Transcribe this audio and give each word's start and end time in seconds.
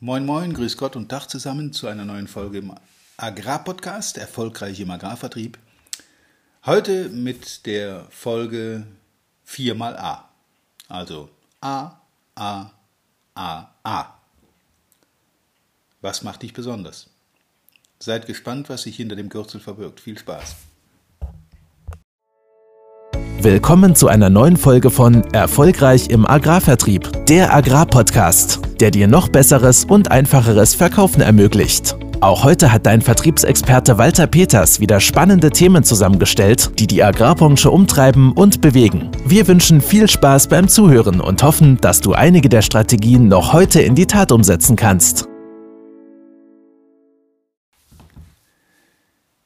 Moin 0.00 0.24
Moin, 0.24 0.54
Grüß 0.54 0.76
Gott 0.76 0.94
und 0.94 1.08
Tag 1.08 1.26
zusammen 1.26 1.72
zu 1.72 1.88
einer 1.88 2.04
neuen 2.04 2.28
Folge 2.28 2.58
im 2.58 2.72
Agrarpodcast, 3.16 4.16
erfolgreich 4.16 4.78
im 4.78 4.92
Agrarvertrieb. 4.92 5.58
Heute 6.64 7.08
mit 7.08 7.66
der 7.66 8.06
Folge 8.08 8.86
4 9.42 9.74
mal 9.74 9.96
A. 9.96 10.28
Also 10.88 11.30
A, 11.60 11.96
A, 12.36 12.70
A, 13.34 13.66
A. 13.82 14.04
Was 16.00 16.22
macht 16.22 16.42
dich 16.44 16.52
besonders? 16.52 17.10
Seid 17.98 18.26
gespannt, 18.26 18.68
was 18.68 18.82
sich 18.82 18.94
hinter 18.94 19.16
dem 19.16 19.28
Kürzel 19.28 19.58
verbirgt. 19.60 19.98
Viel 19.98 20.16
Spaß. 20.16 20.54
Willkommen 23.40 23.96
zu 23.96 24.06
einer 24.06 24.30
neuen 24.30 24.56
Folge 24.56 24.90
von 24.90 25.24
Erfolgreich 25.32 26.08
im 26.10 26.24
Agrarvertrieb, 26.24 27.26
der 27.26 27.52
Agrarpodcast, 27.52 28.60
der 28.80 28.90
dir 28.90 29.08
noch 29.08 29.28
besseres 29.28 29.84
und 29.84 30.10
einfacheres 30.10 30.74
Verkaufen 30.74 31.20
ermöglicht. 31.20 31.96
Auch 32.20 32.42
heute 32.42 32.72
hat 32.72 32.84
dein 32.86 33.00
Vertriebsexperte 33.00 33.96
Walter 33.96 34.26
Peters 34.26 34.80
wieder 34.80 34.98
spannende 34.98 35.50
Themen 35.50 35.84
zusammengestellt, 35.84 36.72
die 36.80 36.88
die 36.88 37.02
Agrarbranche 37.02 37.70
umtreiben 37.70 38.32
und 38.32 38.60
bewegen. 38.60 39.10
Wir 39.24 39.46
wünschen 39.46 39.80
viel 39.80 40.08
Spaß 40.08 40.48
beim 40.48 40.68
Zuhören 40.68 41.20
und 41.20 41.44
hoffen, 41.44 41.76
dass 41.80 42.00
du 42.00 42.14
einige 42.14 42.48
der 42.48 42.62
Strategien 42.62 43.28
noch 43.28 43.52
heute 43.52 43.80
in 43.80 43.94
die 43.94 44.06
Tat 44.06 44.32
umsetzen 44.32 44.74
kannst. 44.74 45.28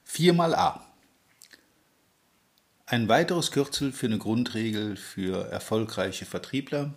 4 0.04 0.32
mal 0.32 0.54
A. 0.54 0.80
Ein 2.86 3.08
weiteres 3.08 3.50
Kürzel 3.50 3.92
für 3.92 4.06
eine 4.06 4.18
Grundregel 4.18 4.96
für 4.96 5.50
erfolgreiche 5.50 6.26
Vertriebler. 6.26 6.94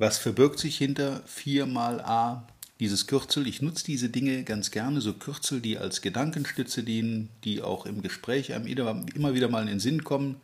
Was 0.00 0.16
verbirgt 0.16 0.58
sich 0.58 0.78
hinter 0.78 1.22
4 1.26 1.66
mal 1.66 2.00
A? 2.00 2.46
Dieses 2.78 3.06
Kürzel, 3.06 3.46
ich 3.46 3.60
nutze 3.60 3.84
diese 3.84 4.08
Dinge 4.08 4.44
ganz 4.44 4.70
gerne, 4.70 5.02
so 5.02 5.12
Kürzel, 5.12 5.60
die 5.60 5.76
als 5.76 6.00
Gedankenstütze 6.00 6.82
dienen, 6.82 7.28
die 7.44 7.60
auch 7.60 7.84
im 7.84 8.00
Gespräch 8.00 8.54
einem 8.54 8.66
immer 8.66 9.34
wieder 9.34 9.48
mal 9.48 9.60
in 9.60 9.66
den 9.66 9.78
Sinn 9.78 10.02
kommen 10.02 10.40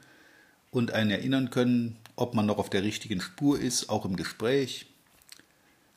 und 0.70 0.92
einen 0.92 1.11
erinnern 1.11 1.48
können, 1.48 1.97
ob 2.17 2.34
man 2.34 2.45
noch 2.45 2.58
auf 2.58 2.69
der 2.69 2.83
richtigen 2.83 3.22
Spur 3.22 3.58
ist, 3.58 3.89
auch 3.89 4.05
im 4.05 4.17
Gespräch. 4.17 4.84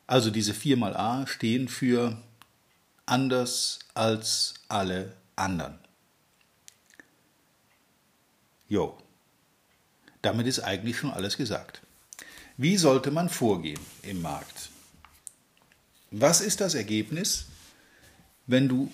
Also 0.08 0.31
diese 0.31 0.53
4 0.53 0.78
mal 0.78 0.95
A 0.95 1.28
stehen 1.28 1.67
für 1.67 2.17
anders 3.05 3.80
als 3.94 4.53
alle 4.70 5.17
anderen. 5.36 5.78
Jo, 8.70 8.98
damit 10.22 10.48
ist 10.48 10.61
eigentlich 10.61 10.98
schon 10.98 11.11
alles 11.11 11.36
gesagt. 11.36 11.81
Wie 12.61 12.75
sollte 12.75 13.09
man 13.09 13.29
vorgehen 13.29 13.79
im 14.02 14.21
Markt? 14.21 14.69
Was 16.11 16.41
ist 16.41 16.59
das 16.59 16.75
Ergebnis, 16.75 17.45
wenn 18.47 18.67
du 18.67 18.91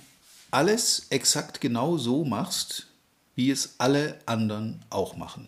alles 0.52 1.08
exakt 1.10 1.62
genau 1.62 1.98
so 1.98 2.24
machst, 2.26 2.86
wie 3.34 3.50
es 3.50 3.74
alle 3.80 4.20
anderen 4.28 4.86
auch 4.92 5.16
machen? 5.16 5.48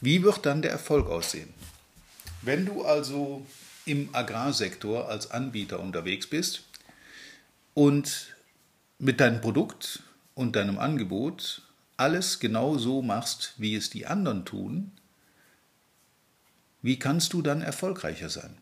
Wie 0.00 0.22
wird 0.22 0.46
dann 0.46 0.62
der 0.62 0.70
Erfolg 0.70 1.08
aussehen? 1.08 1.52
Wenn 2.42 2.64
du 2.64 2.84
also 2.84 3.44
im 3.86 4.10
Agrarsektor 4.14 5.08
als 5.08 5.32
Anbieter 5.32 5.80
unterwegs 5.80 6.28
bist 6.28 6.62
und 7.74 8.36
mit 9.00 9.18
deinem 9.18 9.40
Produkt 9.40 10.04
und 10.36 10.54
deinem 10.54 10.78
Angebot 10.78 11.62
alles 11.96 12.38
genau 12.38 12.78
so 12.78 13.02
machst, 13.02 13.54
wie 13.56 13.74
es 13.74 13.90
die 13.90 14.06
anderen 14.06 14.44
tun, 14.44 14.92
wie 16.84 16.98
kannst 16.98 17.32
du 17.32 17.40
dann 17.40 17.62
erfolgreicher 17.62 18.28
sein? 18.28 18.58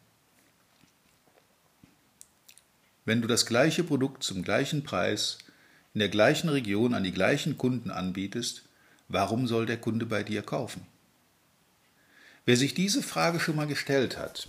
Wenn 3.05 3.21
du 3.21 3.27
das 3.27 3.47
gleiche 3.47 3.83
Produkt 3.83 4.23
zum 4.23 4.45
gleichen 4.45 4.85
Preis 4.85 5.39
in 5.93 5.99
der 5.99 6.09
gleichen 6.09 6.49
Region 6.49 6.95
an 6.95 7.03
die 7.03 7.11
gleichen 7.11 7.59
Kunden 7.59 7.91
anbietest, 7.91 8.63
warum 9.09 9.49
soll 9.49 9.67
der 9.67 9.77
Kunde 9.77 10.07
bei 10.07 10.23
dir 10.23 10.43
kaufen? 10.43 10.87
Wer 12.45 12.57
sich 12.57 12.75
diese 12.75 13.03
Frage 13.03 13.41
schon 13.41 13.57
mal 13.57 13.67
gestellt 13.67 14.17
hat, 14.19 14.47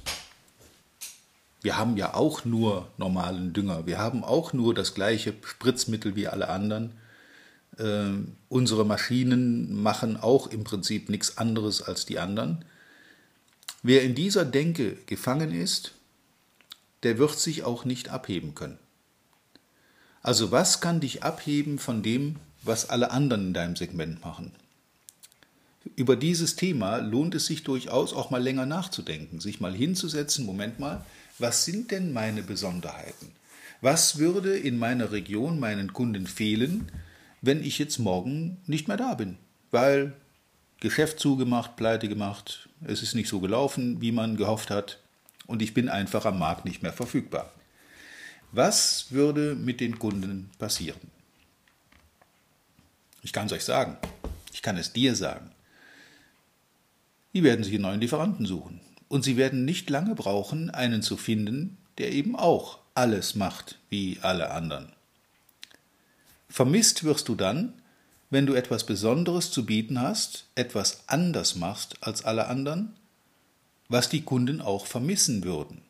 wir 1.63 1.75
haben 1.75 1.97
ja 1.97 2.13
auch 2.13 2.45
nur 2.45 2.91
normalen 2.97 3.53
Dünger, 3.53 3.87
wir 3.87 3.97
haben 3.97 4.23
auch 4.23 4.53
nur 4.53 4.75
das 4.75 4.93
gleiche 4.93 5.33
Spritzmittel 5.43 6.15
wie 6.15 6.27
alle 6.27 6.47
anderen, 6.47 6.91
äh, 7.79 8.11
unsere 8.49 8.85
Maschinen 8.85 9.81
machen 9.81 10.15
auch 10.15 10.45
im 10.45 10.63
Prinzip 10.63 11.09
nichts 11.09 11.39
anderes 11.39 11.81
als 11.81 12.05
die 12.05 12.19
anderen. 12.19 12.63
Wer 13.83 14.01
in 14.03 14.15
dieser 14.15 14.45
Denke 14.45 14.97
gefangen 15.07 15.51
ist, 15.51 15.91
der 17.03 17.17
wird 17.17 17.37
sich 17.37 17.63
auch 17.63 17.83
nicht 17.83 18.09
abheben 18.09 18.55
können. 18.55 18.79
Also 20.21 20.51
was 20.51 20.79
kann 20.79 21.01
dich 21.01 21.21
abheben 21.21 21.79
von 21.79 22.01
dem, 22.01 22.37
was 22.61 22.89
alle 22.89 23.11
anderen 23.11 23.47
in 23.47 23.53
deinem 23.53 23.75
Segment 23.75 24.23
machen? 24.23 24.53
Über 25.97 26.15
dieses 26.15 26.55
Thema 26.55 26.97
lohnt 26.99 27.35
es 27.35 27.45
sich 27.45 27.63
durchaus 27.63 28.13
auch 28.13 28.29
mal 28.29 28.41
länger 28.41 28.65
nachzudenken, 28.65 29.41
sich 29.41 29.59
mal 29.59 29.75
hinzusetzen, 29.75 30.45
Moment 30.45 30.79
mal, 30.79 31.05
was 31.37 31.65
sind 31.65 31.91
denn 31.91 32.13
meine 32.13 32.41
Besonderheiten? 32.41 33.33
Was 33.81 34.17
würde 34.17 34.57
in 34.57 34.77
meiner 34.77 35.11
Region 35.11 35.59
meinen 35.59 35.91
Kunden 35.91 36.25
fehlen, 36.25 36.89
wenn 37.41 37.61
ich 37.61 37.79
jetzt 37.79 37.99
morgen 37.99 38.61
nicht 38.65 38.87
mehr 38.87 38.95
da 38.95 39.13
bin, 39.15 39.37
weil 39.71 40.13
Geschäft 40.83 41.17
zugemacht, 41.17 41.77
pleite 41.77 42.09
gemacht, 42.09 42.67
es 42.83 43.01
ist 43.01 43.15
nicht 43.15 43.29
so 43.29 43.39
gelaufen, 43.39 44.01
wie 44.01 44.11
man 44.11 44.35
gehofft 44.35 44.69
hat 44.69 44.99
und 45.47 45.61
ich 45.61 45.73
bin 45.73 45.87
einfach 45.87 46.25
am 46.25 46.37
Markt 46.37 46.65
nicht 46.65 46.83
mehr 46.83 46.91
verfügbar. 46.91 47.53
Was 48.51 49.09
würde 49.09 49.55
mit 49.55 49.79
den 49.79 49.97
Kunden 49.97 50.51
passieren? 50.59 50.99
Ich 53.21 53.31
kann 53.31 53.45
es 53.45 53.53
euch 53.53 53.63
sagen. 53.63 53.95
Ich 54.51 54.61
kann 54.61 54.75
es 54.75 54.91
dir 54.91 55.15
sagen. 55.15 55.51
Die 57.33 57.43
werden 57.43 57.63
sich 57.63 57.75
einen 57.75 57.83
neuen 57.83 58.01
Lieferanten 58.01 58.45
suchen. 58.45 58.81
Und 59.07 59.23
sie 59.23 59.37
werden 59.37 59.63
nicht 59.63 59.89
lange 59.89 60.15
brauchen, 60.15 60.69
einen 60.69 61.01
zu 61.01 61.15
finden, 61.15 61.77
der 61.97 62.11
eben 62.11 62.35
auch 62.35 62.79
alles 62.93 63.35
macht 63.35 63.79
wie 63.89 64.19
alle 64.21 64.51
anderen. 64.51 64.91
Vermisst 66.49 67.05
wirst 67.05 67.29
du 67.29 67.35
dann, 67.35 67.73
wenn 68.33 68.47
du 68.47 68.55
etwas 68.55 68.83
Besonderes 68.83 69.51
zu 69.51 69.63
bieten 69.63 70.01
hast, 70.01 70.45
etwas 70.55 71.03
anders 71.05 71.55
machst 71.55 71.97
als 72.01 72.25
alle 72.25 72.47
anderen, 72.47 72.95
was 73.89 74.09
die 74.09 74.23
Kunden 74.23 74.59
auch 74.59 74.87
vermissen 74.87 75.43
würden. 75.43 75.83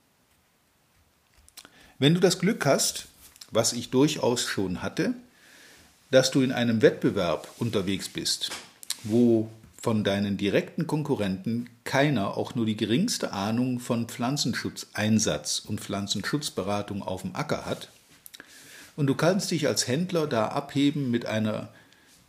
Wenn 1.99 2.13
du 2.13 2.19
das 2.19 2.39
Glück 2.39 2.65
hast, 2.65 3.05
was 3.51 3.71
ich 3.71 3.91
durchaus 3.91 4.43
schon 4.43 4.81
hatte, 4.81 5.13
dass 6.11 6.31
du 6.31 6.41
in 6.41 6.51
einem 6.51 6.81
Wettbewerb 6.81 7.47
unterwegs 7.59 8.09
bist, 8.09 8.49
wo 9.03 9.49
von 9.81 10.03
deinen 10.03 10.35
direkten 10.35 10.85
Konkurrenten 10.85 11.69
keiner 11.85 12.35
auch 12.35 12.55
nur 12.55 12.65
die 12.65 12.75
geringste 12.75 13.31
Ahnung 13.31 13.79
von 13.79 14.09
Pflanzenschutzeinsatz 14.09 15.59
und 15.59 15.79
Pflanzenschutzberatung 15.79 17.03
auf 17.03 17.21
dem 17.21 17.35
Acker 17.37 17.65
hat, 17.65 17.87
und 18.97 19.07
du 19.07 19.15
kannst 19.15 19.49
dich 19.49 19.65
als 19.67 19.87
Händler 19.87 20.27
da 20.27 20.49
abheben 20.49 21.09
mit 21.09 21.25
einer 21.25 21.69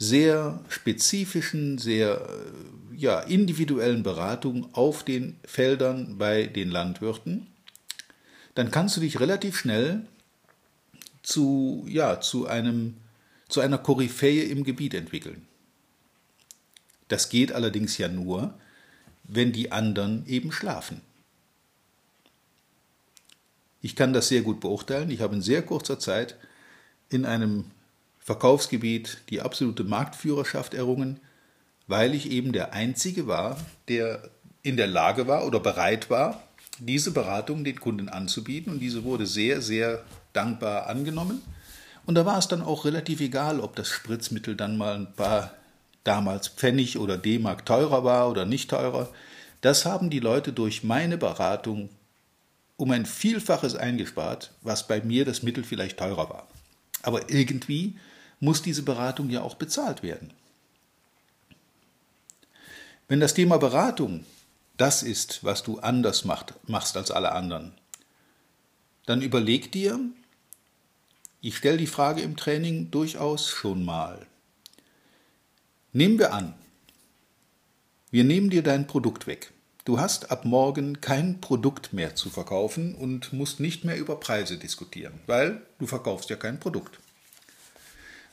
sehr 0.09 0.62
spezifischen, 0.69 1.78
sehr 1.78 2.28
ja, 2.94 3.20
individuellen 3.20 4.03
Beratung 4.03 4.72
auf 4.75 5.03
den 5.03 5.37
Feldern 5.44 6.19
bei 6.19 6.47
den 6.47 6.70
Landwirten, 6.70 7.47
dann 8.54 8.70
kannst 8.70 8.97
du 8.97 9.00
dich 9.00 9.19
relativ 9.20 9.56
schnell 9.56 10.06
zu, 11.22 11.84
ja, 11.88 12.20
zu, 12.20 12.47
einem, 12.47 12.97
zu 13.48 13.60
einer 13.60 13.78
Koryphäe 13.78 14.44
im 14.44 14.62
Gebiet 14.62 14.94
entwickeln. 14.94 15.47
Das 17.09 17.28
geht 17.28 17.53
allerdings 17.53 17.98
ja 17.98 18.09
nur, 18.09 18.54
wenn 19.25 19.53
die 19.53 19.72
anderen 19.72 20.26
eben 20.26 20.53
schlafen. 20.53 21.00
Ich 23.81 23.96
kann 23.96 24.12
das 24.12 24.29
sehr 24.29 24.43
gut 24.43 24.61
beurteilen. 24.61 25.11
Ich 25.11 25.20
habe 25.20 25.34
in 25.34 25.43
sehr 25.43 25.62
kurzer 25.62 25.99
Zeit 25.99 26.37
in 27.11 27.26
einem 27.26 27.70
Verkaufsgebiet 28.25 29.19
die 29.29 29.43
absolute 29.43 29.85
Marktführerschaft 29.85 30.73
errungen, 30.73 31.21
weil 31.87 32.15
ich 32.15 32.31
eben 32.31 32.53
der 32.53 32.73
Einzige 32.73 33.26
war, 33.26 33.59
der 33.88 34.31
in 34.62 34.79
der 34.79 34.87
Lage 34.87 35.29
war 35.29 35.47
oder 35.47 35.61
bereit 35.61 36.09
war, 36.09 36.43
diese 36.79 37.11
Beratung 37.11 37.65
den 37.65 37.79
Kunden 37.79 38.09
anzubieten. 38.09 38.73
Und 38.73 38.81
diese 38.81 39.05
wurde 39.05 39.26
sehr, 39.26 39.61
sehr 39.61 40.03
dankbar 40.32 40.87
angenommen. 40.87 41.43
Und 42.06 42.15
da 42.15 42.25
war 42.25 42.38
es 42.38 42.49
dann 42.49 42.62
auch 42.62 42.87
relativ 42.87 43.21
egal, 43.21 43.61
ob 43.61 43.76
das 43.76 43.88
Spritzmittel 43.88 44.56
dann 44.56 44.79
mal 44.79 44.94
ein 44.94 45.12
paar 45.12 45.53
damals 46.03 46.49
Pfennig 46.49 46.99
oder 46.99 47.19
D-Mark 47.19 47.67
teurer 47.67 48.05
war 48.05 48.31
oder 48.31 48.47
nicht 48.47 48.70
teurer. 48.70 49.11
Das 49.61 49.85
haben 49.85 50.09
die 50.09 50.20
Leute 50.20 50.55
durch 50.55 50.82
meine 50.82 51.19
Beratung 51.19 51.91
um 52.77 52.91
ein 52.91 53.05
Vielfaches 53.05 53.77
eingespart, 53.77 54.53
was 54.62 54.88
bei 54.88 55.03
mir 55.03 55.27
das 55.27 55.43
Mittel 55.43 55.62
vielleicht 55.62 55.99
teurer 55.99 56.31
war. 56.31 56.49
Aber 57.03 57.31
irgendwie 57.31 57.99
muss 58.40 58.62
diese 58.62 58.82
Beratung 58.82 59.31
ja 59.31 59.42
auch 59.42 59.54
bezahlt 59.54 60.02
werden. 60.02 60.32
Wenn 63.08 63.20
das 63.20 63.34
Thema 63.34 63.58
Beratung 63.58 64.25
das 64.76 65.02
ist, 65.02 65.44
was 65.44 65.62
du 65.62 65.78
anders 65.78 66.25
macht, 66.25 66.54
machst 66.69 66.96
als 66.96 67.10
alle 67.10 67.32
anderen, 67.32 67.72
dann 69.06 69.22
überleg 69.22 69.70
dir, 69.70 70.00
ich 71.40 71.56
stelle 71.56 71.76
die 71.76 71.86
Frage 71.86 72.22
im 72.22 72.36
Training 72.36 72.90
durchaus 72.90 73.48
schon 73.48 73.84
mal. 73.84 74.26
Nehmen 75.92 76.19
wir 76.19 76.32
an, 76.32 76.54
wir 78.10 78.25
nehmen 78.25 78.50
dir 78.50 78.62
dein 78.62 78.86
Produkt 78.86 79.26
weg. 79.26 79.52
Du 79.84 80.00
hast 80.00 80.31
ab 80.31 80.46
morgen 80.46 81.02
kein 81.02 81.42
Produkt 81.42 81.92
mehr 81.92 82.14
zu 82.16 82.31
verkaufen 82.31 82.94
und 82.94 83.32
musst 83.34 83.60
nicht 83.60 83.84
mehr 83.84 83.98
über 83.98 84.19
Preise 84.19 84.56
diskutieren, 84.56 85.20
weil 85.26 85.60
du 85.78 85.86
verkaufst 85.86 86.31
ja 86.31 86.36
kein 86.36 86.58
Produkt, 86.58 86.98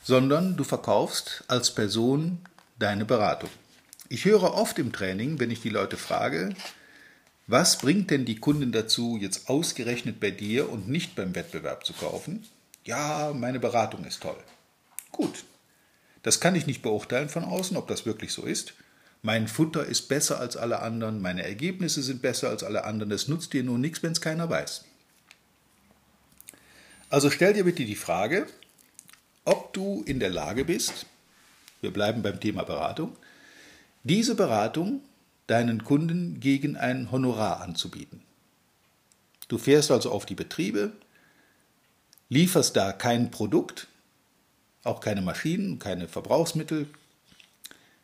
sondern 0.02 0.56
du 0.56 0.64
verkaufst 0.64 1.44
als 1.48 1.74
Person 1.74 2.40
deine 2.78 3.04
Beratung. 3.04 3.50
Ich 4.08 4.24
höre 4.24 4.54
oft 4.54 4.78
im 4.78 4.92
Training, 4.92 5.38
wenn 5.38 5.50
ich 5.50 5.62
die 5.62 5.70
Leute 5.70 5.96
frage, 5.96 6.54
was 7.46 7.78
bringt 7.78 8.10
denn 8.10 8.24
die 8.24 8.36
Kunden 8.36 8.72
dazu, 8.72 9.18
jetzt 9.20 9.48
ausgerechnet 9.48 10.20
bei 10.20 10.30
dir 10.30 10.70
und 10.70 10.88
nicht 10.88 11.14
beim 11.14 11.34
Wettbewerb 11.34 11.84
zu 11.86 11.92
kaufen? 11.92 12.46
Ja, 12.84 13.32
meine 13.34 13.60
Beratung 13.60 14.04
ist 14.04 14.22
toll. 14.22 14.36
Gut, 15.12 15.44
das 16.22 16.40
kann 16.40 16.54
ich 16.54 16.66
nicht 16.66 16.82
beurteilen 16.82 17.28
von 17.28 17.44
außen, 17.44 17.76
ob 17.76 17.88
das 17.88 18.06
wirklich 18.06 18.32
so 18.32 18.42
ist. 18.42 18.74
Mein 19.22 19.46
Futter 19.46 19.84
ist 19.84 20.08
besser 20.08 20.40
als 20.40 20.56
alle 20.56 20.80
anderen, 20.80 21.22
meine 21.22 21.44
Ergebnisse 21.44 22.02
sind 22.02 22.22
besser 22.22 22.48
als 22.48 22.64
alle 22.64 22.84
anderen, 22.84 23.12
es 23.12 23.28
nutzt 23.28 23.52
dir 23.52 23.62
nur 23.62 23.78
nichts, 23.78 24.02
wenn 24.02 24.12
es 24.12 24.20
keiner 24.20 24.50
weiß. 24.50 24.84
Also 27.08 27.30
stell 27.30 27.52
dir 27.52 27.64
bitte 27.64 27.84
die 27.84 27.94
Frage, 27.94 28.46
ob 29.44 29.72
du 29.72 30.02
in 30.06 30.20
der 30.20 30.30
Lage 30.30 30.64
bist, 30.64 31.06
wir 31.80 31.92
bleiben 31.92 32.22
beim 32.22 32.40
Thema 32.40 32.62
Beratung, 32.62 33.16
diese 34.04 34.34
Beratung 34.34 35.00
deinen 35.46 35.84
Kunden 35.84 36.40
gegen 36.40 36.76
ein 36.76 37.10
Honorar 37.10 37.60
anzubieten. 37.60 38.22
Du 39.48 39.58
fährst 39.58 39.90
also 39.90 40.10
auf 40.10 40.24
die 40.24 40.34
Betriebe, 40.34 40.92
lieferst 42.28 42.76
da 42.76 42.92
kein 42.92 43.30
Produkt, 43.30 43.88
auch 44.84 45.00
keine 45.00 45.20
Maschinen, 45.20 45.78
keine 45.78 46.08
Verbrauchsmittel, 46.08 46.88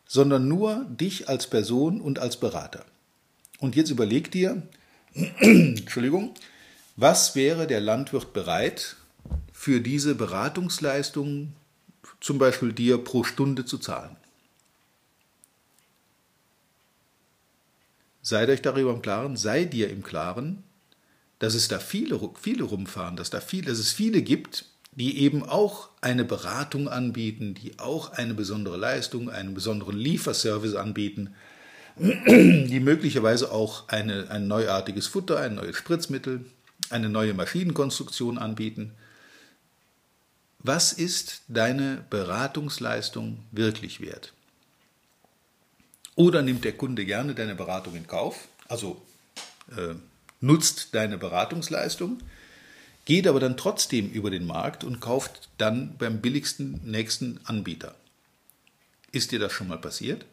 sondern 0.05 0.47
nur 0.47 0.85
dich 0.89 1.29
als 1.29 1.47
Person 1.47 2.01
und 2.01 2.19
als 2.19 2.37
Berater. 2.37 2.85
Und 3.59 3.75
jetzt 3.75 3.89
überleg 3.89 4.31
dir, 4.31 4.61
Entschuldigung, 5.39 6.33
was 6.95 7.35
wäre 7.35 7.65
der 7.65 7.81
Landwirt 7.81 8.33
bereit, 8.33 8.95
für 9.59 9.81
diese 9.81 10.15
Beratungsleistung 10.15 11.51
zum 12.21 12.37
Beispiel 12.37 12.71
dir 12.71 12.97
pro 12.97 13.25
Stunde 13.25 13.65
zu 13.65 13.77
zahlen? 13.77 14.15
Seid 18.21 18.47
euch 18.47 18.61
darüber 18.61 18.93
im 18.93 19.01
Klaren, 19.01 19.35
sei 19.35 19.65
dir 19.65 19.89
im 19.89 20.01
Klaren, 20.01 20.63
dass 21.39 21.55
es 21.55 21.67
da 21.67 21.79
viele, 21.79 22.21
viele 22.41 22.63
rumfahren, 22.63 23.17
dass, 23.17 23.31
da 23.31 23.41
viel, 23.41 23.65
dass 23.65 23.79
es 23.79 23.91
viele 23.91 24.21
gibt, 24.21 24.63
die 24.93 25.19
eben 25.19 25.43
auch 25.43 25.89
eine 25.99 26.23
Beratung 26.23 26.87
anbieten, 26.87 27.53
die 27.53 27.79
auch 27.79 28.13
eine 28.13 28.35
besondere 28.35 28.77
Leistung, 28.77 29.29
einen 29.29 29.55
besonderen 29.55 29.97
Lieferservice 29.97 30.75
anbieten, 30.75 31.35
die 31.97 32.79
möglicherweise 32.79 33.51
auch 33.51 33.89
eine, 33.89 34.31
ein 34.31 34.47
neuartiges 34.47 35.07
Futter, 35.07 35.37
ein 35.41 35.55
neues 35.55 35.75
Spritzmittel, 35.75 36.45
eine 36.89 37.09
neue 37.09 37.33
Maschinenkonstruktion 37.33 38.37
anbieten. 38.37 38.93
Was 40.59 40.91
ist 40.91 41.41
deine 41.47 42.05
Beratungsleistung 42.09 43.39
wirklich 43.51 44.01
wert? 44.01 44.33
Oder 46.15 46.41
nimmt 46.41 46.65
der 46.65 46.73
Kunde 46.73 47.05
gerne 47.05 47.33
deine 47.33 47.55
Beratung 47.55 47.95
in 47.95 48.07
Kauf, 48.07 48.49
also 48.67 49.01
äh, 49.71 49.95
nutzt 50.41 50.93
deine 50.93 51.17
Beratungsleistung, 51.17 52.19
geht 53.05 53.25
aber 53.25 53.39
dann 53.39 53.55
trotzdem 53.55 54.09
über 54.09 54.29
den 54.29 54.45
Markt 54.45 54.83
und 54.83 54.99
kauft 54.99 55.47
dann 55.57 55.97
beim 55.97 56.19
billigsten 56.19 56.81
nächsten 56.83 57.39
Anbieter. 57.45 57.95
Ist 59.13 59.31
dir 59.31 59.39
das 59.39 59.53
schon 59.53 59.69
mal 59.69 59.79
passiert? 59.79 60.25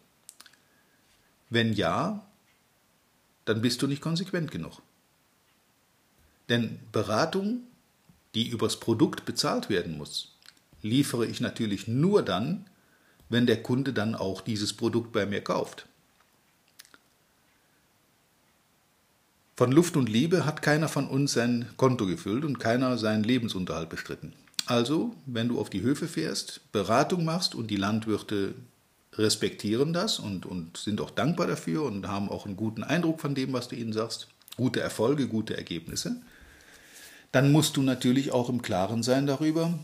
Wenn 1.50 1.72
ja, 1.72 2.26
dann 3.44 3.62
bist 3.62 3.80
du 3.80 3.86
nicht 3.86 4.02
konsequent 4.02 4.50
genug. 4.50 4.82
Denn 6.48 6.80
Beratung, 6.90 7.60
die 8.36 8.48
übers 8.48 8.78
Produkt 8.78 9.24
bezahlt 9.24 9.68
werden 9.70 9.96
muss, 9.96 10.36
liefere 10.82 11.26
ich 11.26 11.40
natürlich 11.40 11.88
nur 11.88 12.22
dann, 12.22 12.66
wenn 13.28 13.46
der 13.46 13.62
Kunde 13.62 13.92
dann 13.92 14.14
auch 14.14 14.40
dieses 14.40 14.72
Produkt 14.74 15.12
bei 15.12 15.26
mir 15.26 15.40
kauft. 15.40 15.86
Von 19.56 19.72
Luft 19.72 19.96
und 19.96 20.10
Liebe 20.10 20.44
hat 20.44 20.60
keiner 20.60 20.86
von 20.86 21.08
uns 21.08 21.32
sein 21.32 21.66
Konto 21.78 22.06
gefüllt 22.06 22.44
und 22.44 22.60
keiner 22.60 22.98
seinen 22.98 23.24
Lebensunterhalt 23.24 23.88
bestritten. 23.88 24.34
Also, 24.66 25.16
wenn 25.24 25.48
du 25.48 25.58
auf 25.58 25.70
die 25.70 25.80
Höfe 25.80 26.06
fährst, 26.06 26.60
Beratung 26.72 27.24
machst 27.24 27.54
und 27.54 27.68
die 27.68 27.76
Landwirte 27.76 28.54
respektieren 29.14 29.94
das 29.94 30.18
und, 30.18 30.44
und 30.44 30.76
sind 30.76 31.00
auch 31.00 31.10
dankbar 31.10 31.46
dafür 31.46 31.84
und 31.84 32.06
haben 32.06 32.28
auch 32.28 32.44
einen 32.44 32.56
guten 32.56 32.84
Eindruck 32.84 33.20
von 33.20 33.34
dem, 33.34 33.54
was 33.54 33.68
du 33.68 33.76
ihnen 33.76 33.94
sagst, 33.94 34.28
gute 34.58 34.80
Erfolge, 34.80 35.26
gute 35.26 35.56
Ergebnisse, 35.56 36.20
dann 37.36 37.52
musst 37.52 37.76
du 37.76 37.82
natürlich 37.82 38.32
auch 38.32 38.48
im 38.48 38.62
Klaren 38.62 39.02
sein 39.02 39.26
darüber, 39.26 39.78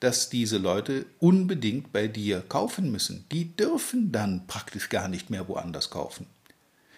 dass 0.00 0.30
diese 0.30 0.56
Leute 0.56 1.04
unbedingt 1.18 1.92
bei 1.92 2.08
dir 2.08 2.40
kaufen 2.40 2.90
müssen. 2.90 3.26
Die 3.30 3.54
dürfen 3.54 4.12
dann 4.12 4.46
praktisch 4.46 4.88
gar 4.88 5.06
nicht 5.06 5.28
mehr 5.28 5.46
woanders 5.46 5.90
kaufen. 5.90 6.24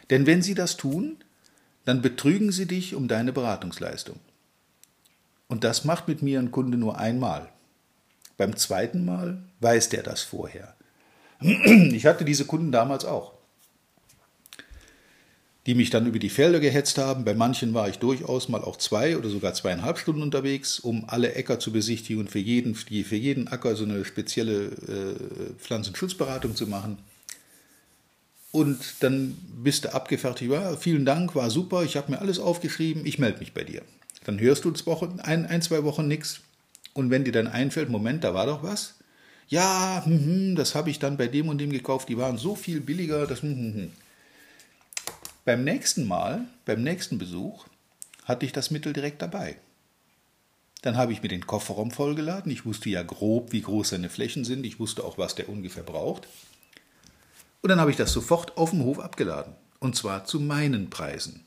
Denn 0.09 0.25
wenn 0.25 0.41
sie 0.41 0.55
das 0.55 0.77
tun, 0.77 1.17
dann 1.85 2.01
betrügen 2.01 2.53
sie 2.53 2.67
dich 2.67 2.95
um 2.95 3.09
deine 3.09 3.33
Beratungsleistung. 3.33 4.21
Und 5.49 5.65
das 5.65 5.85
macht 5.85 6.07
mit 6.07 6.23
mir 6.23 6.39
ein 6.39 6.53
Kunde 6.53 6.79
nur 6.79 6.97
einmal. 6.97 7.49
Beim 8.37 8.55
zweiten 8.55 9.05
Mal 9.05 9.43
weiß 9.59 9.89
der 9.89 10.05
das 10.05 10.23
vorher. 10.23 10.77
Ich 11.41 12.07
hatte 12.07 12.25
diese 12.25 12.45
Kunden 12.45 12.71
damals 12.71 13.05
auch, 13.05 13.33
die 15.69 15.75
mich 15.75 15.91
dann 15.91 16.07
über 16.07 16.19
die 16.19 16.31
Felder 16.31 16.61
gehetzt 16.61 16.97
haben. 16.97 17.27
Bei 17.27 17.35
manchen 17.35 17.75
war 17.75 17.91
ich 17.91 17.99
durchaus 17.99 18.49
mal 18.49 18.63
auch 18.63 18.79
zwei 18.79 19.19
oder 19.19 19.29
sogar 19.29 19.53
zweieinhalb 19.53 19.99
Stunden 19.99 20.23
unterwegs, 20.23 20.81
um 20.81 21.05
alle 21.09 21.35
Äcker 21.35 21.61
zu 21.61 21.73
besichtigen 21.73 22.23
und 22.23 22.31
für 22.31 22.39
jeden, 22.39 22.75
für 22.75 23.17
jeden 23.17 23.49
Acker 23.49 23.77
so 23.77 23.85
eine 23.85 24.03
spezielle 24.07 24.65
äh, 24.65 25.59
Pflanzenschutzberatung 25.59 26.57
zu 26.57 26.69
machen. 26.69 26.97
Und 28.51 28.79
dann 29.01 29.37
bist 29.63 29.85
du 29.85 29.95
abgefertigt, 29.95 30.51
ja, 30.51 30.75
vielen 30.75 31.05
Dank, 31.05 31.35
war 31.35 31.51
super, 31.51 31.83
ich 31.83 31.99
habe 31.99 32.13
mir 32.13 32.19
alles 32.19 32.39
aufgeschrieben, 32.39 33.05
ich 33.05 33.19
melde 33.19 33.41
mich 33.41 33.53
bei 33.53 33.63
dir. 33.63 33.83
Dann 34.25 34.41
hörst 34.41 34.65
du 34.65 34.73
Wochen, 34.87 35.21
ein, 35.21 35.45
ein, 35.45 35.61
zwei 35.61 35.85
Wochen 35.85 36.09
nichts. 36.09 36.41
Und 36.95 37.11
wenn 37.11 37.25
dir 37.25 37.33
dann 37.33 37.47
einfällt, 37.47 37.91
Moment, 37.91 38.25
da 38.25 38.33
war 38.33 38.47
doch 38.47 38.63
was. 38.63 38.95
Ja, 39.49 40.01
hm, 40.03 40.19
hm, 40.19 40.57
das 40.57 40.75
habe 40.75 40.89
ich 40.89 40.99
dann 40.99 41.19
bei 41.19 41.27
dem 41.27 41.51
und 41.51 41.59
dem 41.59 41.69
gekauft, 41.69 42.09
die 42.09 42.17
waren 42.17 42.39
so 42.39 42.57
viel 42.57 42.81
billiger. 42.81 43.27
Das, 43.27 43.43
hm, 43.43 43.55
hm, 43.55 43.75
hm. 43.75 43.93
Beim 45.49 45.65
nächsten 45.65 46.07
Mal, 46.07 46.45
beim 46.67 46.83
nächsten 46.83 47.17
Besuch, 47.17 47.69
hatte 48.27 48.45
ich 48.45 48.53
das 48.53 48.71
Mittel 48.71 48.93
direkt 48.93 49.23
dabei. 49.23 49.57
Dann 50.83 50.99
habe 50.99 51.15
ich 51.15 51.23
mir 51.23 51.31
den 51.31 51.47
Kofferraum 51.47 51.91
vollgeladen. 51.91 52.53
Ich 52.53 52.67
wusste 52.67 52.91
ja 52.91 53.03
grob, 53.03 53.51
wie 53.51 53.63
groß 53.63 53.89
seine 53.89 54.11
Flächen 54.11 54.45
sind. 54.45 54.67
Ich 54.67 54.79
wusste 54.79 55.05
auch, 55.05 55.17
was 55.17 55.37
der 55.37 55.49
ungefähr 55.49 55.85
braucht. 55.85 56.29
Und 57.63 57.71
dann 57.71 57.81
habe 57.81 57.91
ich 57.91 57.97
das 57.97 58.13
sofort 58.13 58.59
auf 58.59 58.73
dem 58.73 58.85
Hof 58.85 58.99
abgeladen. 58.99 59.55
Und 59.81 59.97
zwar 59.97 60.27
zu 60.27 60.39
meinen 60.39 60.91
Preisen. 60.91 61.47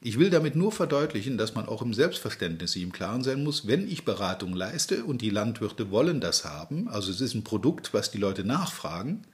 Ich 0.00 0.16
will 0.20 0.30
damit 0.30 0.54
nur 0.54 0.70
verdeutlichen, 0.70 1.38
dass 1.38 1.56
man 1.56 1.66
auch 1.66 1.82
im 1.82 1.92
Selbstverständnis 1.92 2.70
sich 2.70 2.84
im 2.84 2.92
Klaren 2.92 3.24
sein 3.24 3.42
muss, 3.42 3.66
wenn 3.66 3.90
ich 3.90 4.04
Beratung 4.04 4.54
leiste 4.54 5.04
und 5.06 5.22
die 5.22 5.30
Landwirte 5.30 5.90
wollen 5.90 6.20
das 6.20 6.44
haben, 6.44 6.86
also 6.86 7.10
es 7.10 7.20
ist 7.20 7.34
ein 7.34 7.42
Produkt, 7.42 7.92
was 7.92 8.12
die 8.12 8.18
Leute 8.18 8.44
nachfragen, 8.44 9.24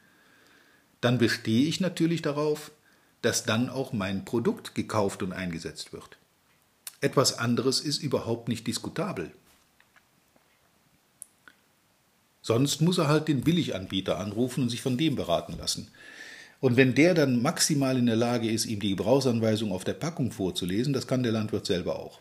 dann 1.03 1.19
bestehe 1.19 1.69
ich 1.69 1.81
natürlich 1.81 2.23
darauf, 2.23 2.73
dass 3.23 3.45
dann 3.45 3.69
auch 3.69 3.93
mein 3.93 4.25
Produkt 4.25 4.75
gekauft 4.75 5.23
und 5.23 5.33
eingesetzt 5.33 5.93
wird. 5.93 6.19
Etwas 7.01 7.39
anderes 7.39 7.81
ist 7.81 8.03
überhaupt 8.03 8.49
nicht 8.49 8.67
diskutabel. 8.67 9.31
Sonst 12.43 12.81
muss 12.81 12.99
er 12.99 13.09
halt 13.09 13.29
den 13.29 13.43
Billiganbieter 13.43 14.19
anrufen 14.19 14.63
und 14.63 14.71
sich 14.71 14.83
von 14.83 14.97
dem 14.97 15.17
beraten 15.17 15.57
lassen. 15.59 15.89
Und 16.61 16.77
wenn 16.77 16.95
der 16.95 17.15
dann 17.15 17.43
maximal 17.43 17.97
in 17.97 18.07
der 18.07 18.17
Lage 18.17 18.51
ist, 18.51 18.67
ihm 18.67 18.81
die 18.81 18.91
Gebrauchsanweisung 18.91 19.71
auf 19.71 19.85
der 19.85 19.93
Packung 19.93 20.33
vorzulesen, 20.33 20.93
das 20.93 21.07
kann 21.07 21.23
der 21.23 21.33
Landwirt 21.33 21.67
selber 21.67 21.99
auch. 21.99 22.21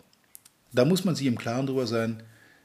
Da 0.74 0.86
muss 0.86 1.06
man 1.06 1.16
sich 1.16 1.26
im 1.26 1.38
Klaren 1.38 1.66
darüber 1.66 1.88
sein, 1.88 2.22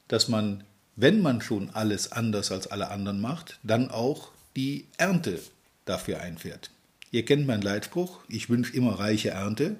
dass 0.08 0.28
man, 0.28 0.64
wenn 0.96 1.22
man 1.22 1.40
schon 1.40 1.70
alles 1.70 2.12
anders 2.12 2.52
als 2.52 2.66
alle 2.66 2.90
anderen 2.90 3.20
macht, 3.20 3.58
dann 3.62 3.90
auch 3.90 4.32
die 4.56 4.86
Ernte 4.98 5.40
dafür 5.84 6.20
einfährt. 6.20 6.70
Ihr 7.12 7.26
kennt 7.26 7.46
meinen 7.46 7.62
Leitspruch, 7.62 8.20
ich 8.28 8.48
wünsche 8.48 8.74
immer 8.74 8.98
reiche 8.98 9.30
Ernte, 9.30 9.76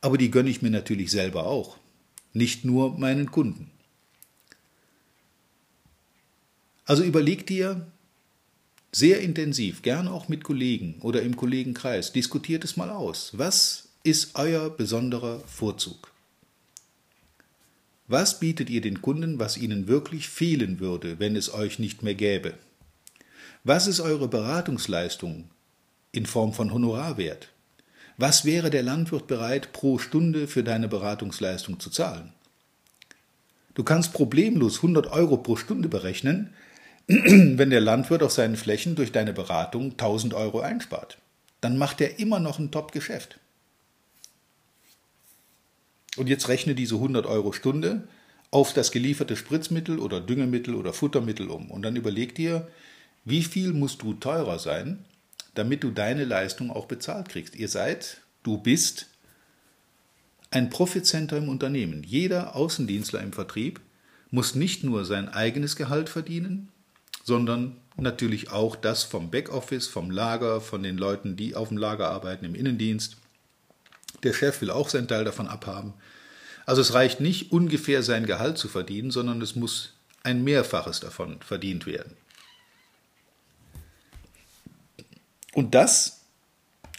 aber 0.00 0.16
die 0.18 0.30
gönne 0.30 0.48
ich 0.48 0.62
mir 0.62 0.70
natürlich 0.70 1.10
selber 1.10 1.46
auch, 1.46 1.76
nicht 2.32 2.64
nur 2.64 2.98
meinen 2.98 3.30
Kunden. 3.30 3.70
Also 6.86 7.04
überleg 7.04 7.46
dir, 7.46 7.86
sehr 8.92 9.20
intensiv, 9.20 9.82
gerne 9.82 10.10
auch 10.10 10.28
mit 10.28 10.42
Kollegen 10.42 10.96
oder 11.00 11.22
im 11.22 11.36
Kollegenkreis, 11.36 12.12
diskutiert 12.12 12.64
es 12.64 12.76
mal 12.76 12.90
aus. 12.90 13.32
Was 13.34 13.88
ist 14.02 14.34
euer 14.34 14.70
besonderer 14.70 15.40
Vorzug? 15.40 16.12
Was 18.06 18.40
bietet 18.40 18.70
ihr 18.70 18.80
den 18.80 19.02
Kunden, 19.02 19.38
was 19.38 19.58
ihnen 19.58 19.88
wirklich 19.88 20.28
fehlen 20.28 20.80
würde, 20.80 21.18
wenn 21.18 21.36
es 21.36 21.52
euch 21.52 21.78
nicht 21.78 22.02
mehr 22.02 22.14
gäbe? 22.14 22.54
Was 23.64 23.86
ist 23.86 24.00
eure 24.00 24.28
Beratungsleistung 24.28 25.50
in 26.14 26.26
Form 26.26 26.52
von 26.52 26.72
Honorarwert? 26.72 27.48
Was 28.16 28.44
wäre 28.44 28.70
der 28.70 28.82
Landwirt 28.82 29.26
bereit, 29.26 29.72
pro 29.72 29.98
Stunde 29.98 30.46
für 30.46 30.62
deine 30.62 30.88
Beratungsleistung 30.88 31.80
zu 31.80 31.90
zahlen? 31.90 32.32
Du 33.74 33.82
kannst 33.82 34.12
problemlos 34.12 34.76
100 34.76 35.08
Euro 35.08 35.36
pro 35.38 35.56
Stunde 35.56 35.88
berechnen, 35.88 36.54
wenn 37.06 37.70
der 37.70 37.80
Landwirt 37.80 38.22
auf 38.22 38.32
seinen 38.32 38.56
Flächen 38.56 38.94
durch 38.94 39.10
deine 39.10 39.32
Beratung 39.32 39.92
1000 39.92 40.34
Euro 40.34 40.60
einspart. 40.60 41.18
Dann 41.60 41.76
macht 41.76 42.00
er 42.00 42.20
immer 42.20 42.38
noch 42.38 42.60
ein 42.60 42.70
Top-Geschäft. 42.70 43.40
Und 46.16 46.28
jetzt 46.28 46.48
rechne 46.48 46.76
diese 46.76 46.94
100 46.94 47.26
Euro 47.26 47.52
Stunde 47.52 48.06
auf 48.52 48.72
das 48.72 48.92
gelieferte 48.92 49.36
Spritzmittel 49.36 49.98
oder 49.98 50.20
Düngemittel 50.20 50.76
oder 50.76 50.92
Futtermittel 50.92 51.50
um. 51.50 51.72
Und 51.72 51.82
dann 51.82 51.96
überleg 51.96 52.36
dir, 52.36 52.68
wie 53.24 53.42
viel 53.42 53.72
musst 53.72 54.02
du 54.02 54.14
teurer 54.14 54.60
sein, 54.60 55.04
damit 55.54 55.82
du 55.82 55.90
deine 55.90 56.24
Leistung 56.24 56.70
auch 56.70 56.86
bezahlt 56.86 57.28
kriegst. 57.28 57.56
Ihr 57.56 57.68
seid, 57.68 58.18
du 58.42 58.58
bist 58.58 59.06
ein 60.50 60.70
Profitcenter 60.70 61.36
im 61.36 61.48
Unternehmen. 61.48 62.02
Jeder 62.04 62.54
Außendienstler 62.54 63.20
im 63.20 63.32
Vertrieb 63.32 63.80
muss 64.30 64.54
nicht 64.54 64.84
nur 64.84 65.04
sein 65.04 65.28
eigenes 65.28 65.76
Gehalt 65.76 66.08
verdienen, 66.08 66.68
sondern 67.24 67.76
natürlich 67.96 68.50
auch 68.50 68.76
das 68.76 69.04
vom 69.04 69.30
Backoffice, 69.30 69.86
vom 69.86 70.10
Lager, 70.10 70.60
von 70.60 70.82
den 70.82 70.98
Leuten, 70.98 71.36
die 71.36 71.54
auf 71.54 71.68
dem 71.68 71.78
Lager 71.78 72.08
arbeiten, 72.10 72.44
im 72.44 72.54
Innendienst. 72.54 73.16
Der 74.22 74.32
Chef 74.32 74.60
will 74.60 74.70
auch 74.70 74.88
seinen 74.88 75.08
Teil 75.08 75.24
davon 75.24 75.48
abhaben. 75.48 75.94
Also 76.66 76.80
es 76.80 76.94
reicht 76.94 77.20
nicht 77.20 77.52
ungefähr 77.52 78.02
sein 78.02 78.26
Gehalt 78.26 78.58
zu 78.58 78.68
verdienen, 78.68 79.10
sondern 79.10 79.40
es 79.42 79.54
muss 79.54 79.94
ein 80.22 80.42
Mehrfaches 80.44 81.00
davon 81.00 81.40
verdient 81.40 81.86
werden. 81.86 82.16
Und 85.54 85.74
das, 85.74 86.20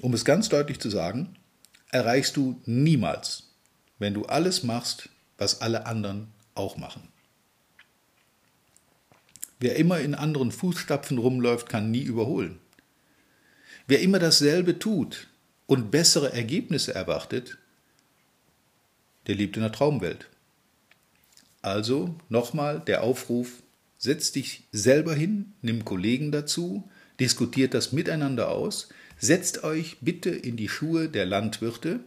um 0.01 0.13
es 0.13 0.25
ganz 0.25 0.49
deutlich 0.49 0.79
zu 0.79 0.89
sagen, 0.89 1.35
erreichst 1.91 2.37
du 2.37 2.59
niemals, 2.65 3.43
wenn 3.99 4.13
du 4.13 4.25
alles 4.25 4.63
machst, 4.63 5.09
was 5.37 5.61
alle 5.61 5.85
anderen 5.85 6.27
auch 6.55 6.77
machen. 6.77 7.09
Wer 9.59 9.75
immer 9.75 9.99
in 9.99 10.15
anderen 10.15 10.51
Fußstapfen 10.51 11.17
rumläuft, 11.17 11.69
kann 11.69 11.91
nie 11.91 12.03
überholen. 12.03 12.59
Wer 13.87 14.01
immer 14.01 14.19
dasselbe 14.19 14.79
tut 14.79 15.27
und 15.67 15.91
bessere 15.91 16.33
Ergebnisse 16.33 16.93
erwartet, 16.95 17.57
der 19.27 19.35
lebt 19.35 19.57
in 19.57 19.63
der 19.63 19.71
Traumwelt. 19.71 20.29
Also 21.61 22.15
nochmal 22.29 22.79
der 22.79 23.03
Aufruf, 23.03 23.63
setz 23.97 24.31
dich 24.31 24.63
selber 24.71 25.15
hin, 25.15 25.53
nimm 25.61 25.83
Kollegen 25.83 26.31
dazu, 26.31 26.89
diskutiert 27.19 27.73
das 27.73 27.91
miteinander 27.91 28.49
aus, 28.49 28.89
setzt 29.19 29.63
euch 29.63 29.97
bitte 30.01 30.29
in 30.29 30.57
die 30.57 30.69
Schuhe 30.69 31.09
der 31.09 31.25
Landwirte, 31.25 31.99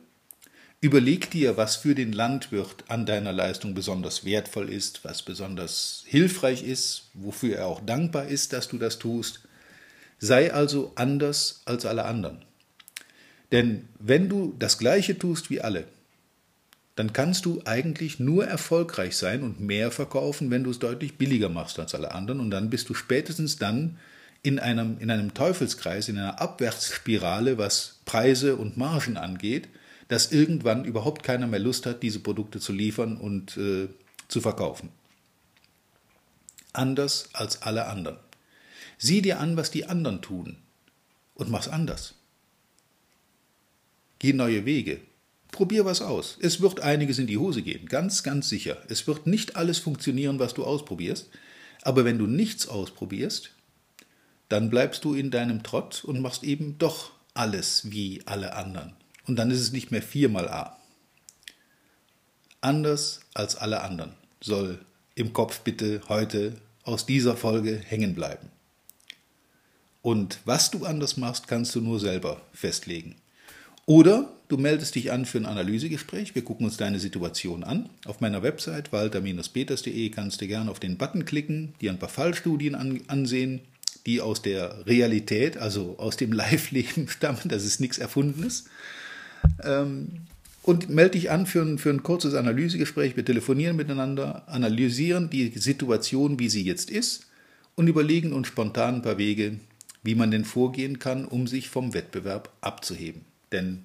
überleg 0.80 1.30
dir, 1.30 1.56
was 1.56 1.76
für 1.76 1.94
den 1.94 2.12
Landwirt 2.12 2.84
an 2.88 3.06
deiner 3.06 3.32
Leistung 3.32 3.74
besonders 3.74 4.24
wertvoll 4.24 4.70
ist, 4.70 5.04
was 5.04 5.22
besonders 5.22 6.04
hilfreich 6.06 6.62
ist, 6.62 7.10
wofür 7.14 7.56
er 7.56 7.66
auch 7.66 7.80
dankbar 7.80 8.26
ist, 8.26 8.52
dass 8.52 8.68
du 8.68 8.78
das 8.78 8.98
tust. 8.98 9.40
Sei 10.18 10.52
also 10.52 10.92
anders 10.94 11.62
als 11.64 11.86
alle 11.86 12.04
anderen. 12.04 12.44
Denn 13.52 13.88
wenn 13.98 14.28
du 14.28 14.54
das 14.58 14.78
Gleiche 14.78 15.18
tust 15.18 15.50
wie 15.50 15.60
alle, 15.60 15.86
dann 16.96 17.12
kannst 17.12 17.44
du 17.44 17.62
eigentlich 17.64 18.18
nur 18.18 18.44
erfolgreich 18.46 19.16
sein 19.16 19.44
und 19.44 19.60
mehr 19.60 19.92
verkaufen, 19.92 20.50
wenn 20.50 20.64
du 20.64 20.70
es 20.70 20.80
deutlich 20.80 21.16
billiger 21.16 21.48
machst 21.48 21.78
als 21.78 21.94
alle 21.94 22.12
anderen. 22.12 22.40
Und 22.40 22.50
dann 22.50 22.70
bist 22.70 22.88
du 22.88 22.94
spätestens 22.94 23.56
dann 23.56 23.98
in 24.42 24.58
einem, 24.58 24.98
in 24.98 25.10
einem 25.10 25.34
Teufelskreis, 25.34 26.08
in 26.08 26.18
einer 26.18 26.40
Abwärtsspirale, 26.40 27.58
was 27.58 28.00
Preise 28.04 28.56
und 28.56 28.76
Margen 28.76 29.16
angeht, 29.16 29.68
dass 30.08 30.32
irgendwann 30.32 30.84
überhaupt 30.84 31.22
keiner 31.22 31.46
mehr 31.46 31.58
Lust 31.58 31.86
hat, 31.86 32.02
diese 32.02 32.20
Produkte 32.20 32.60
zu 32.60 32.72
liefern 32.72 33.16
und 33.16 33.56
äh, 33.56 33.88
zu 34.28 34.40
verkaufen. 34.40 34.90
Anders 36.72 37.30
als 37.32 37.62
alle 37.62 37.86
anderen. 37.86 38.18
Sieh 38.96 39.22
dir 39.22 39.40
an, 39.40 39.56
was 39.56 39.70
die 39.70 39.86
anderen 39.86 40.22
tun 40.22 40.56
und 41.34 41.50
mach's 41.50 41.68
anders. 41.68 42.14
Geh 44.18 44.32
neue 44.32 44.64
Wege, 44.64 45.00
Probier 45.50 45.84
was 45.84 46.02
aus. 46.02 46.36
Es 46.40 46.60
wird 46.60 46.80
einiges 46.80 47.18
in 47.18 47.26
die 47.26 47.38
Hose 47.38 47.62
gehen, 47.62 47.86
ganz, 47.86 48.22
ganz 48.22 48.48
sicher. 48.48 48.76
Es 48.88 49.06
wird 49.06 49.26
nicht 49.26 49.56
alles 49.56 49.78
funktionieren, 49.78 50.38
was 50.38 50.54
du 50.54 50.64
ausprobierst. 50.64 51.30
Aber 51.82 52.04
wenn 52.04 52.18
du 52.18 52.26
nichts 52.26 52.68
ausprobierst, 52.68 53.50
dann 54.48 54.70
bleibst 54.70 55.04
du 55.04 55.14
in 55.14 55.30
deinem 55.30 55.62
Trott 55.62 56.04
und 56.04 56.20
machst 56.20 56.44
eben 56.44 56.78
doch 56.78 57.12
alles 57.34 57.90
wie 57.90 58.22
alle 58.26 58.54
anderen. 58.54 58.94
Und 59.26 59.36
dann 59.36 59.50
ist 59.50 59.60
es 59.60 59.72
nicht 59.72 59.90
mehr 59.90 60.02
viermal 60.02 60.48
A. 60.48 60.78
Anders 62.60 63.20
als 63.34 63.56
alle 63.56 63.82
anderen 63.82 64.14
soll 64.40 64.78
im 65.14 65.32
Kopf 65.32 65.60
bitte 65.60 66.00
heute 66.08 66.54
aus 66.82 67.06
dieser 67.06 67.36
Folge 67.36 67.76
hängen 67.76 68.14
bleiben. 68.14 68.48
Und 70.00 70.38
was 70.44 70.70
du 70.70 70.86
anders 70.86 71.16
machst, 71.16 71.48
kannst 71.48 71.74
du 71.74 71.80
nur 71.80 72.00
selber 72.00 72.40
festlegen. 72.52 73.16
Oder 73.84 74.32
du 74.48 74.56
meldest 74.56 74.94
dich 74.94 75.12
an 75.12 75.26
für 75.26 75.38
ein 75.38 75.46
Analysegespräch. 75.46 76.34
Wir 76.34 76.44
gucken 76.44 76.66
uns 76.66 76.76
deine 76.76 76.98
Situation 76.98 77.64
an. 77.64 77.90
Auf 78.06 78.20
meiner 78.20 78.42
Website 78.42 78.92
walter-peters.de 78.92 80.10
kannst 80.10 80.40
du 80.40 80.46
gerne 80.46 80.70
auf 80.70 80.80
den 80.80 80.98
Button 80.98 81.24
klicken, 81.24 81.74
dir 81.80 81.90
ein 81.90 81.98
paar 81.98 82.08
Fallstudien 82.08 82.74
an, 82.74 83.00
ansehen, 83.08 83.60
die 84.08 84.22
aus 84.22 84.40
der 84.40 84.86
Realität, 84.86 85.58
also 85.58 85.96
aus 85.98 86.16
dem 86.16 86.32
Live-Leben 86.42 87.08
stammen. 87.08 87.42
Das 87.44 87.64
ist 87.64 87.78
nichts 87.78 87.98
Erfundenes. 87.98 88.64
Ähm, 89.62 90.22
und 90.62 90.88
melde 90.88 91.12
dich 91.12 91.30
an 91.30 91.46
für 91.46 91.62
ein, 91.62 91.78
für 91.78 91.90
ein 91.90 92.02
kurzes 92.02 92.34
Analysegespräch. 92.34 93.16
Wir 93.16 93.24
telefonieren 93.24 93.76
miteinander, 93.76 94.48
analysieren 94.48 95.30
die 95.30 95.50
Situation, 95.58 96.38
wie 96.38 96.48
sie 96.48 96.64
jetzt 96.64 96.90
ist 96.90 97.26
und 97.74 97.86
überlegen 97.86 98.32
uns 98.32 98.48
spontan 98.48 98.96
ein 98.96 99.02
paar 99.02 99.18
Wege, 99.18 99.60
wie 100.02 100.14
man 100.14 100.30
denn 100.30 100.44
vorgehen 100.44 100.98
kann, 100.98 101.26
um 101.26 101.46
sich 101.46 101.68
vom 101.68 101.94
Wettbewerb 101.94 102.50
abzuheben. 102.60 103.22
Denn 103.52 103.84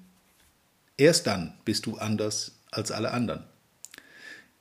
erst 0.96 1.26
dann 1.26 1.52
bist 1.64 1.86
du 1.86 1.96
anders 1.96 2.52
als 2.70 2.90
alle 2.90 3.12
anderen. 3.12 3.44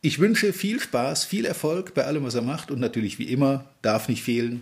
Ich 0.01 0.19
wünsche 0.19 0.51
viel 0.51 0.81
Spaß, 0.81 1.23
viel 1.23 1.45
Erfolg 1.45 1.93
bei 1.93 2.05
allem, 2.05 2.23
was 2.23 2.35
er 2.35 2.41
macht 2.41 2.69
und 2.71 2.79
natürlich 2.79 3.19
wie 3.19 3.31
immer 3.31 3.65
darf 3.81 4.09
nicht 4.09 4.23
fehlen, 4.23 4.61